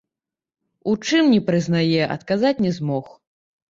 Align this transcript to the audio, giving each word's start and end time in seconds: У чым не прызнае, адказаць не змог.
У 0.93 0.95
чым 1.05 1.23
не 1.35 1.43
прызнае, 1.51 2.03
адказаць 2.19 2.57
не 2.67 2.77
змог. 2.83 3.17